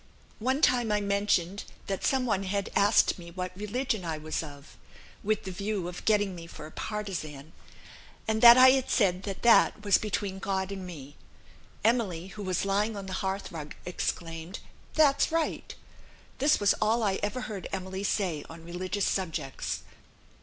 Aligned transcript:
One 0.39 0.63
time 0.63 0.91
I 0.91 0.99
mentioned 0.99 1.63
that 1.85 2.03
some 2.03 2.25
one 2.25 2.41
had 2.41 2.71
asked 2.75 3.19
me 3.19 3.29
what 3.29 3.55
religion 3.55 4.03
I 4.03 4.17
was 4.17 4.41
of 4.41 4.75
(with 5.21 5.43
the 5.43 5.51
view 5.51 5.87
of 5.87 6.05
getting 6.05 6.33
me 6.33 6.47
for 6.47 6.65
a 6.65 6.71
partizan), 6.71 7.53
and 8.27 8.41
that 8.41 8.57
I 8.57 8.71
had 8.71 8.89
said 8.89 9.21
that 9.29 9.43
that 9.43 9.83
was 9.85 9.99
between 9.99 10.39
God 10.39 10.71
and 10.71 10.87
me; 10.87 11.17
Emily 11.83 12.29
(who 12.29 12.41
was 12.41 12.65
lying 12.65 12.97
on 12.97 13.05
the 13.05 13.13
hearth 13.21 13.51
rug) 13.51 13.75
exclaimed, 13.85 14.57
'That's 14.95 15.31
right.' 15.31 15.75
This 16.39 16.59
was 16.59 16.73
all 16.81 17.03
I 17.03 17.19
ever 17.21 17.41
heard 17.41 17.67
Emily 17.71 18.03
say 18.03 18.43
on 18.49 18.63
religious 18.65 19.05
subjects. 19.05 19.83